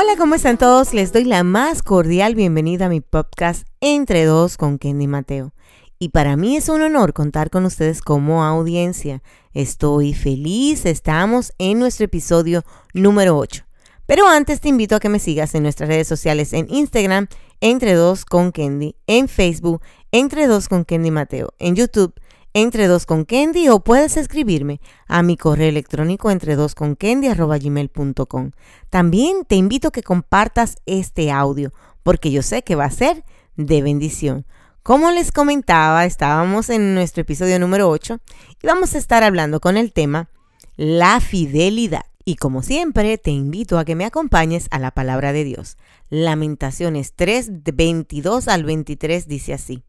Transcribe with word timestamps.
Hola, 0.00 0.14
¿cómo 0.16 0.36
están 0.36 0.58
todos? 0.58 0.94
Les 0.94 1.12
doy 1.12 1.24
la 1.24 1.42
más 1.42 1.82
cordial 1.82 2.36
bienvenida 2.36 2.86
a 2.86 2.88
mi 2.88 3.00
podcast 3.00 3.66
Entre 3.80 4.26
Dos 4.26 4.56
con 4.56 4.78
Kenny 4.78 5.08
Mateo. 5.08 5.52
Y 5.98 6.10
para 6.10 6.36
mí 6.36 6.56
es 6.56 6.68
un 6.68 6.82
honor 6.82 7.12
contar 7.12 7.50
con 7.50 7.64
ustedes 7.64 8.00
como 8.00 8.44
audiencia. 8.44 9.24
Estoy 9.54 10.14
feliz, 10.14 10.86
estamos 10.86 11.52
en 11.58 11.80
nuestro 11.80 12.04
episodio 12.04 12.62
número 12.94 13.36
8. 13.36 13.64
Pero 14.06 14.28
antes 14.28 14.60
te 14.60 14.68
invito 14.68 14.94
a 14.94 15.00
que 15.00 15.08
me 15.08 15.18
sigas 15.18 15.56
en 15.56 15.64
nuestras 15.64 15.88
redes 15.88 16.06
sociales 16.06 16.52
en 16.52 16.68
Instagram, 16.70 17.26
Entre 17.60 17.94
Dos 17.94 18.24
con 18.24 18.52
Kenny, 18.52 18.94
en 19.08 19.26
Facebook, 19.26 19.82
Entre 20.12 20.46
Dos 20.46 20.68
con 20.68 20.84
Kenny 20.84 21.10
Mateo, 21.10 21.54
en 21.58 21.74
YouTube, 21.74 22.14
entre 22.54 22.86
dos 22.86 23.06
con 23.06 23.24
Candy 23.24 23.68
o 23.68 23.80
puedes 23.80 24.16
escribirme 24.16 24.80
a 25.06 25.22
mi 25.22 25.36
correo 25.36 25.68
electrónico 25.68 26.30
entre 26.30 26.56
dos 26.56 26.74
con 26.74 26.96
gmail.com. 26.98 28.50
También 28.90 29.44
te 29.44 29.56
invito 29.56 29.88
a 29.88 29.92
que 29.92 30.02
compartas 30.02 30.76
este 30.86 31.30
audio 31.30 31.72
porque 32.02 32.30
yo 32.30 32.42
sé 32.42 32.62
que 32.62 32.74
va 32.74 32.86
a 32.86 32.90
ser 32.90 33.24
de 33.56 33.82
bendición. 33.82 34.46
Como 34.82 35.10
les 35.10 35.32
comentaba, 35.32 36.06
estábamos 36.06 36.70
en 36.70 36.94
nuestro 36.94 37.20
episodio 37.20 37.58
número 37.58 37.90
8 37.90 38.18
y 38.62 38.66
vamos 38.66 38.94
a 38.94 38.98
estar 38.98 39.22
hablando 39.22 39.60
con 39.60 39.76
el 39.76 39.92
tema 39.92 40.30
la 40.76 41.20
fidelidad. 41.20 42.06
Y 42.24 42.36
como 42.36 42.62
siempre, 42.62 43.18
te 43.18 43.30
invito 43.30 43.78
a 43.78 43.84
que 43.84 43.94
me 43.94 44.04
acompañes 44.04 44.68
a 44.70 44.78
la 44.78 44.90
palabra 44.90 45.32
de 45.32 45.44
Dios. 45.44 45.76
Lamentaciones 46.08 47.14
3, 47.14 47.64
22 47.74 48.48
al 48.48 48.64
23 48.64 49.28
dice 49.28 49.54
así. 49.54 49.82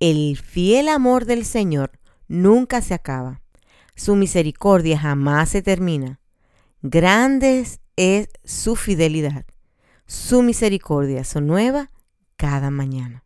El 0.00 0.36
fiel 0.36 0.88
amor 0.88 1.24
del 1.24 1.44
Señor 1.44 1.92
nunca 2.28 2.82
se 2.82 2.94
acaba. 2.94 3.40
Su 3.94 4.16
misericordia 4.16 4.98
jamás 4.98 5.50
se 5.50 5.62
termina. 5.62 6.20
Grande 6.82 7.66
es 7.96 8.28
su 8.44 8.76
fidelidad. 8.76 9.46
Su 10.06 10.42
misericordia 10.42 11.24
son 11.24 11.46
nueva 11.46 11.90
cada 12.36 12.70
mañana. 12.70 13.24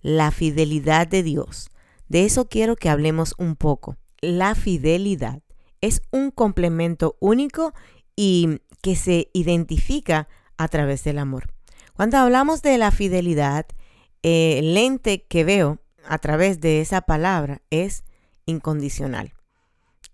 La 0.00 0.30
fidelidad 0.30 1.06
de 1.06 1.22
Dios. 1.22 1.70
De 2.08 2.24
eso 2.24 2.48
quiero 2.48 2.76
que 2.76 2.88
hablemos 2.88 3.34
un 3.38 3.56
poco. 3.56 3.96
La 4.20 4.54
fidelidad 4.54 5.42
es 5.80 6.02
un 6.10 6.30
complemento 6.30 7.16
único 7.20 7.74
y 8.16 8.60
que 8.82 8.96
se 8.96 9.30
identifica 9.32 10.28
a 10.56 10.68
través 10.68 11.04
del 11.04 11.18
amor. 11.18 11.52
Cuando 11.94 12.16
hablamos 12.18 12.62
de 12.62 12.78
la 12.78 12.90
fidelidad, 12.90 13.66
el 14.22 14.74
lente 14.74 15.24
que 15.24 15.44
veo 15.44 15.80
a 16.08 16.18
través 16.18 16.60
de 16.60 16.80
esa 16.80 17.02
palabra 17.02 17.60
es 17.70 18.04
incondicional. 18.46 19.34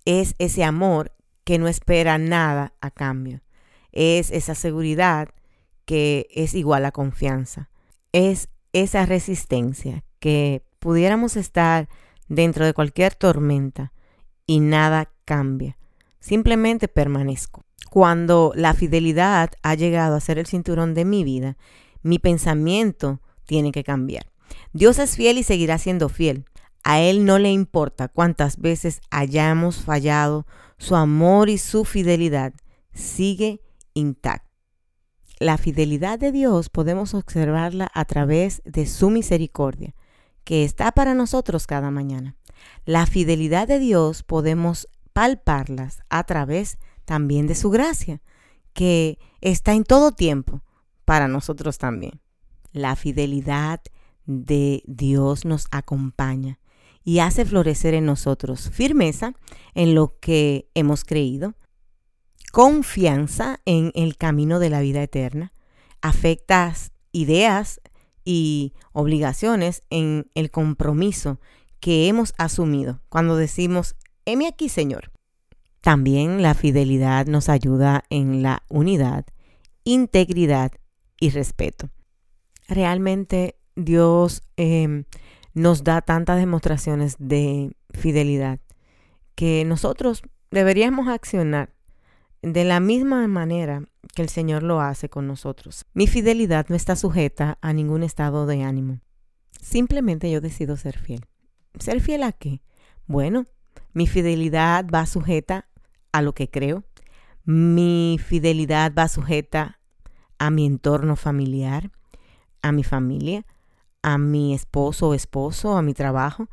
Es 0.05 0.35
ese 0.39 0.65
amor 0.65 1.13
que 1.45 1.59
no 1.59 1.69
espera 1.69 2.19
nada 2.19 2.75
a 2.81 2.91
cambio. 2.91 3.43
Es 3.93 4.31
esa 4.31 4.55
seguridad 4.55 5.29
que 5.85 6.27
es 6.31 6.55
igual 6.55 6.85
a 6.85 6.93
confianza. 6.93 7.71
Es 8.13 8.49
esa 8.73 9.07
resistencia 9.07 10.05
que 10.19 10.65
pudiéramos 10.81 11.37
estar 11.37 11.89
dentro 12.29 12.67
de 12.67 12.75
cualquier 12.75 13.15
tormenta 13.15 13.93
y 14.47 14.61
nada 14.61 15.13
cambia. 15.25 15.79
Simplemente 16.19 16.89
permanezco. 16.89 17.65
Cuando 17.91 18.53
la 18.57 18.75
fidelidad 18.75 19.53
ha 19.63 19.75
llegado 19.75 20.17
a 20.17 20.21
ser 20.21 20.39
el 20.39 20.47
cinturón 20.47 20.95
de 20.95 21.05
mi 21.05 21.23
vida, 21.23 21.57
mi 22.03 22.19
pensamiento 22.19 23.21
tiene 23.47 23.71
que 23.71 23.85
cambiar. 23.85 24.34
Dios 24.73 24.99
es 24.99 25.17
fiel 25.17 25.39
y 25.39 25.43
seguirá 25.43 25.79
siendo 25.79 26.09
fiel. 26.09 26.47
A 26.83 27.01
Él 27.01 27.25
no 27.25 27.39
le 27.39 27.51
importa 27.51 28.09
cuántas 28.09 28.59
veces 28.59 29.01
hayamos 29.11 29.77
fallado, 29.77 30.47
su 30.77 30.97
amor 30.97 31.49
y 31.49 31.59
su 31.59 31.85
fidelidad 31.85 32.53
sigue 32.93 33.63
intacto. 33.95 34.51
La 35.39 35.59
fidelidad 35.59 36.19
de 36.19 36.31
Dios 36.31 36.69
podemos 36.69 37.15
observarla 37.15 37.91
a 37.93 38.05
través 38.05 38.63
de 38.65 38.87
su 38.87 39.11
misericordia, 39.11 39.95
que 40.45 40.65
está 40.65 40.93
para 40.93 41.15
nosotros 41.15 41.67
cada 41.67 41.91
mañana. 41.91 42.37
La 42.85 43.07
fidelidad 43.07 43.67
de 43.67 43.79
Dios 43.79 44.23
podemos 44.23 44.89
palparlas 45.13 46.03
a 46.09 46.25
través 46.25 46.79
también 47.05 47.47
de 47.47 47.55
su 47.55 47.71
gracia, 47.71 48.21
que 48.73 49.19
está 49.41 49.73
en 49.73 49.85
todo 49.85 50.13
tiempo 50.13 50.63
para 51.05 51.29
nosotros 51.29 51.79
también. 51.79 52.21
La 52.73 52.97
fidelidad 52.97 53.81
de 54.27 54.83
Dios 54.87 55.45
nos 55.45 55.67
acompaña 55.71 56.59
y 57.05 57.19
hace 57.19 57.45
florecer 57.45 57.95
en 57.95 58.07
nosotros 58.07 58.71
firmeza 58.71 59.35
en 59.75 59.95
lo 59.95 60.19
que 60.21 60.71
hemos 60.75 61.05
creído, 61.05 61.55
confianza 62.53 63.61
en 63.67 63.93
el 63.95 64.17
camino 64.17 64.59
de 64.59 64.71
la 64.71 64.81
vida 64.81 65.03
eterna, 65.03 65.53
afectas 66.01 66.93
ideas 67.13 67.81
y 68.25 68.73
obligaciones 68.93 69.83
en 69.91 70.31
el 70.35 70.51
compromiso 70.51 71.41
que 71.81 72.09
hemos 72.09 72.33
asumido 72.39 73.03
cuando 73.11 73.37
decimos, 73.37 73.97
heme 74.25 74.47
aquí 74.47 74.69
Señor. 74.69 75.13
También 75.83 76.41
la 76.41 76.55
fidelidad 76.55 77.27
nos 77.27 77.51
ayuda 77.51 78.05
en 78.09 78.43
la 78.43 78.63
unidad, 78.71 79.27
integridad 79.85 80.73
y 81.21 81.29
respeto. 81.29 81.91
Realmente 82.67 83.57
Dios 83.77 84.43
em, 84.57 85.05
nos 85.53 85.85
da 85.85 86.01
tantas 86.01 86.39
demostraciones 86.39 87.17
de 87.19 87.77
fidelidad 87.91 88.61
que 89.35 89.65
nosotros 89.65 90.23
deberíamos 90.51 91.09
accionar 91.09 91.75
de 92.43 92.65
la 92.65 92.79
misma 92.81 93.27
manera 93.27 93.83
que 94.15 94.23
el 94.23 94.29
Señor 94.29 94.63
lo 94.63 94.81
hace 94.81 95.09
con 95.09 95.27
nosotros. 95.27 95.87
Mi 95.95 96.07
fidelidad 96.07 96.67
no 96.69 96.77
está 96.77 96.95
sujeta 96.95 97.59
a 97.61 97.73
ningún 97.73 98.03
estado 98.03 98.47
de 98.47 98.63
ánimo. 98.63 99.01
Simplemente 99.61 100.31
yo 100.31 100.41
decido 100.41 100.77
ser 100.77 100.99
fiel. 100.99 101.25
¿Ser 101.79 102.01
fiel 102.01 102.23
a 102.23 102.33
qué? 102.33 102.61
Bueno, 103.07 103.47
mi 103.93 104.07
fidelidad 104.07 104.87
va 104.93 105.07
sujeta 105.07 105.69
a 106.13 106.23
lo 106.23 106.35
que 106.35 106.51
creo. 106.51 106.85
Mi 107.45 108.19
fidelidad 108.25 108.93
va 108.97 109.09
sujeta 109.09 109.81
a 110.39 110.51
mi 110.51 110.67
entorno 110.67 111.17
familiar, 111.17 111.91
a 112.63 112.73
mi 112.73 112.85
familia, 112.85 113.47
a 114.05 114.19
mi 114.19 114.53
esposo 114.55 115.09
o 115.09 115.15
esposo, 115.15 115.79
a 115.79 115.83
mi 115.83 115.95
trabajo. 115.95 116.49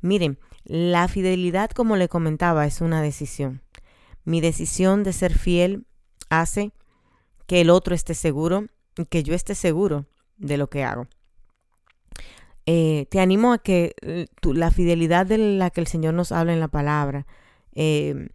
Miren, 0.00 0.40
la 0.64 1.06
fidelidad, 1.06 1.70
como 1.70 1.94
le 1.96 2.08
comentaba, 2.08 2.66
es 2.66 2.80
una 2.80 3.00
decisión. 3.00 3.62
Mi 4.24 4.40
decisión 4.40 5.04
de 5.04 5.12
ser 5.12 5.32
fiel 5.32 5.86
hace 6.30 6.72
que 7.46 7.60
el 7.60 7.70
otro 7.70 7.94
esté 7.94 8.14
seguro 8.14 8.66
y 8.98 9.04
que 9.04 9.22
yo 9.22 9.34
esté 9.34 9.54
seguro 9.54 10.06
de 10.36 10.56
lo 10.56 10.68
que 10.68 10.82
hago. 10.82 11.06
Eh, 12.66 13.06
te 13.08 13.20
animo 13.20 13.52
a 13.52 13.58
que 13.58 13.94
eh, 14.02 14.26
la 14.42 14.72
fidelidad 14.72 15.26
de 15.26 15.38
la 15.38 15.70
que 15.70 15.80
el 15.80 15.86
Señor 15.86 16.14
nos 16.14 16.32
habla 16.32 16.52
en 16.54 16.58
la 16.58 16.66
palabra, 16.66 17.24
eh, 17.72 18.30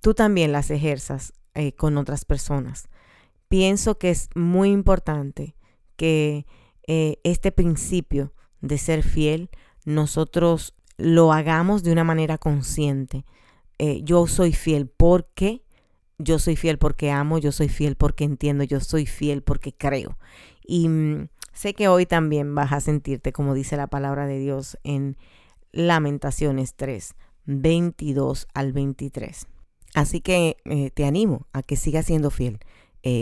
tú 0.00 0.14
también 0.14 0.50
las 0.50 0.72
ejerzas 0.72 1.34
con 1.76 1.98
otras 1.98 2.24
personas. 2.24 2.88
Pienso 3.46 3.98
que 3.98 4.10
es 4.10 4.28
muy 4.34 4.70
importante 4.70 5.54
que 5.96 6.46
eh, 6.86 7.18
este 7.22 7.52
principio 7.52 8.32
de 8.60 8.78
ser 8.78 9.02
fiel, 9.02 9.50
nosotros 9.84 10.74
lo 10.96 11.32
hagamos 11.32 11.82
de 11.82 11.92
una 11.92 12.04
manera 12.04 12.38
consciente. 12.38 13.24
Eh, 13.78 14.00
yo 14.02 14.26
soy 14.26 14.52
fiel 14.52 14.88
porque 14.88 15.62
yo 16.18 16.38
soy 16.38 16.56
fiel 16.56 16.78
porque 16.78 17.10
amo, 17.10 17.38
yo 17.38 17.50
soy 17.50 17.68
fiel 17.68 17.96
porque 17.96 18.24
entiendo, 18.24 18.64
yo 18.64 18.80
soy 18.80 19.06
fiel 19.06 19.42
porque 19.42 19.72
creo. 19.72 20.18
Y 20.64 20.88
mm, 20.88 21.28
sé 21.52 21.74
que 21.74 21.88
hoy 21.88 22.06
también 22.06 22.54
vas 22.54 22.72
a 22.72 22.80
sentirte, 22.80 23.32
como 23.32 23.54
dice 23.54 23.76
la 23.76 23.88
palabra 23.88 24.26
de 24.26 24.38
Dios 24.38 24.78
en 24.84 25.16
Lamentaciones 25.72 26.74
3, 26.74 27.14
22 27.46 28.46
al 28.54 28.72
23. 28.72 29.46
Así 29.94 30.20
que 30.20 30.56
eh, 30.64 30.90
te 30.90 31.04
animo 31.04 31.46
a 31.52 31.62
que 31.62 31.76
sigas 31.76 32.06
siendo 32.06 32.30
fiel. 32.30 32.60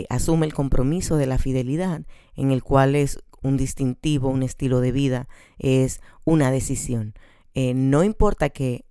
asume 0.09 0.45
el 0.45 0.53
compromiso 0.53 1.17
de 1.17 1.25
la 1.25 1.39
fidelidad, 1.39 2.03
en 2.35 2.51
el 2.51 2.61
cual 2.61 2.95
es 2.95 3.19
un 3.41 3.57
distintivo, 3.57 4.29
un 4.29 4.43
estilo 4.43 4.79
de 4.79 4.91
vida, 4.91 5.27
es 5.57 6.01
una 6.25 6.51
decisión. 6.51 7.13
Eh, 7.53 7.73
no 7.73 8.03
importa 8.03 8.49
que 8.49 8.85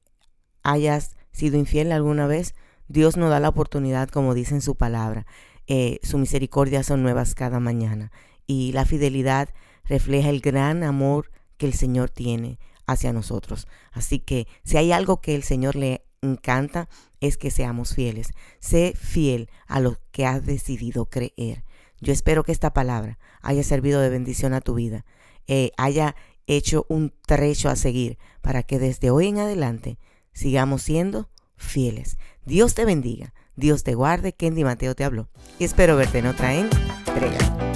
hayas 0.62 1.16
sido 1.32 1.58
infiel 1.58 1.92
alguna 1.92 2.26
vez, 2.26 2.54
Dios 2.88 3.16
nos 3.16 3.30
da 3.30 3.40
la 3.40 3.48
oportunidad, 3.48 4.08
como 4.08 4.34
dice 4.34 4.54
en 4.54 4.60
su 4.60 4.74
palabra. 4.74 5.26
Eh, 5.66 6.00
su 6.02 6.18
misericordia 6.18 6.82
son 6.82 7.02
nuevas 7.02 7.34
cada 7.34 7.60
mañana 7.60 8.10
y 8.46 8.72
la 8.72 8.84
fidelidad 8.84 9.50
refleja 9.84 10.28
el 10.28 10.40
gran 10.40 10.82
amor 10.82 11.30
que 11.56 11.66
el 11.66 11.74
Señor 11.74 12.10
tiene 12.10 12.58
hacia 12.86 13.12
nosotros. 13.12 13.68
Así 13.92 14.18
que 14.18 14.48
si 14.64 14.76
hay 14.76 14.90
algo 14.90 15.20
que 15.20 15.36
el 15.36 15.44
Señor 15.44 15.76
le 15.76 16.04
encanta, 16.22 16.88
es 17.20 17.36
que 17.36 17.50
seamos 17.50 17.94
fieles. 17.94 18.32
Sé 18.58 18.94
fiel 18.96 19.48
a 19.68 19.78
lo 19.78 19.98
que 20.10 20.26
has 20.26 20.44
decidido 20.44 21.06
creer. 21.06 21.64
Yo 22.00 22.12
espero 22.12 22.44
que 22.44 22.52
esta 22.52 22.72
palabra 22.72 23.18
haya 23.42 23.62
servido 23.62 24.00
de 24.00 24.08
bendición 24.08 24.54
a 24.54 24.60
tu 24.60 24.74
vida, 24.74 25.04
eh, 25.46 25.70
haya 25.76 26.16
hecho 26.46 26.86
un 26.88 27.12
trecho 27.26 27.68
a 27.68 27.76
seguir 27.76 28.18
para 28.40 28.62
que 28.62 28.78
desde 28.78 29.10
hoy 29.10 29.28
en 29.28 29.38
adelante 29.38 29.98
sigamos 30.32 30.82
siendo 30.82 31.30
fieles. 31.56 32.18
Dios 32.44 32.74
te 32.74 32.84
bendiga, 32.84 33.34
Dios 33.54 33.84
te 33.84 33.94
guarde, 33.94 34.32
Kendi 34.32 34.64
Mateo 34.64 34.94
te 34.94 35.04
habló 35.04 35.28
y 35.58 35.64
espero 35.64 35.96
verte 35.96 36.18
en 36.18 36.26
otra 36.26 36.54
en 36.54 36.68
estrellas. 37.06 37.69